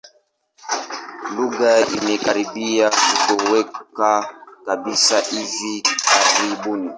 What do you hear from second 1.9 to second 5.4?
imekaribia kutoweka kabisa